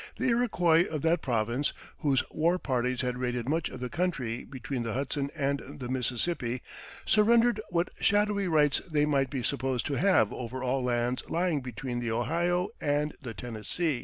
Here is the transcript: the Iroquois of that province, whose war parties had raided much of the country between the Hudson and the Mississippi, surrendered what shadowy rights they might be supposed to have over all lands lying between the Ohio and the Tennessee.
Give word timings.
the 0.17 0.29
Iroquois 0.29 0.85
of 0.89 1.03
that 1.03 1.21
province, 1.21 1.73
whose 1.99 2.23
war 2.31 2.57
parties 2.57 3.01
had 3.01 3.19
raided 3.19 3.47
much 3.47 3.69
of 3.69 3.79
the 3.79 3.87
country 3.87 4.43
between 4.43 4.81
the 4.81 4.93
Hudson 4.93 5.29
and 5.35 5.61
the 5.79 5.89
Mississippi, 5.89 6.63
surrendered 7.05 7.61
what 7.69 7.91
shadowy 7.99 8.47
rights 8.47 8.79
they 8.91 9.05
might 9.05 9.29
be 9.29 9.43
supposed 9.43 9.85
to 9.85 9.93
have 9.99 10.33
over 10.33 10.63
all 10.63 10.83
lands 10.83 11.23
lying 11.29 11.61
between 11.61 11.99
the 11.99 12.09
Ohio 12.09 12.69
and 12.81 13.15
the 13.21 13.35
Tennessee. 13.35 13.99